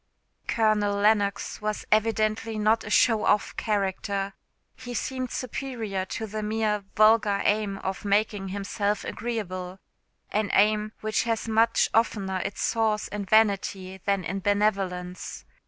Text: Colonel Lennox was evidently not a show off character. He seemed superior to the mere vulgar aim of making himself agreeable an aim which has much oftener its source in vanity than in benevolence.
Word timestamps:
Colonel 0.47 0.95
Lennox 0.95 1.61
was 1.61 1.85
evidently 1.91 2.57
not 2.57 2.83
a 2.83 2.89
show 2.89 3.23
off 3.23 3.55
character. 3.55 4.33
He 4.75 4.95
seemed 4.95 5.29
superior 5.29 6.05
to 6.05 6.25
the 6.25 6.41
mere 6.41 6.83
vulgar 6.95 7.39
aim 7.43 7.77
of 7.77 8.03
making 8.03 8.47
himself 8.47 9.03
agreeable 9.05 9.77
an 10.31 10.49
aim 10.55 10.93
which 11.01 11.25
has 11.25 11.47
much 11.47 11.87
oftener 11.93 12.37
its 12.43 12.63
source 12.63 13.09
in 13.09 13.25
vanity 13.25 14.01
than 14.03 14.23
in 14.23 14.39
benevolence. 14.39 15.45